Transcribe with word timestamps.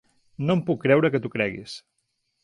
No 0.45 0.53
em 0.53 0.63
puc 0.69 0.79
creure 0.85 1.11
que 1.15 1.21
t’ho 1.25 1.31
creguis. 1.35 1.75